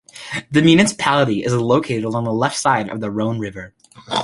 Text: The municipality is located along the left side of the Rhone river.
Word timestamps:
The 0.49 0.63
municipality 0.63 1.43
is 1.43 1.53
located 1.53 2.05
along 2.05 2.23
the 2.23 2.33
left 2.33 2.57
side 2.57 2.89
of 2.89 3.01
the 3.01 3.11
Rhone 3.11 3.37
river. 3.37 3.75